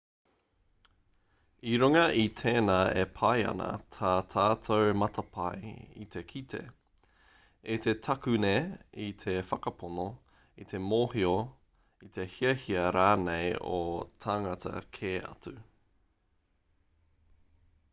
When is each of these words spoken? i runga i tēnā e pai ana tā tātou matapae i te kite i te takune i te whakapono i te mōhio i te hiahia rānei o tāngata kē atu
i 1.73 1.73
runga 1.81 2.05
i 2.21 2.23
tēnā 2.39 2.77
e 3.01 3.03
pai 3.19 3.43
ana 3.49 3.67
tā 3.95 4.13
tātou 4.35 4.87
matapae 5.01 5.73
i 6.05 6.07
te 6.15 6.23
kite 6.33 6.61
i 7.77 7.79
te 7.85 7.95
takune 8.09 8.55
i 9.05 9.11
te 9.25 9.37
whakapono 9.51 10.07
i 10.65 10.69
te 10.73 10.83
mōhio 10.89 11.37
i 12.09 12.11
te 12.19 12.27
hiahia 12.37 12.89
rānei 12.99 13.55
o 13.79 13.81
tāngata 14.29 14.77
kē 15.01 15.15
atu 15.33 15.55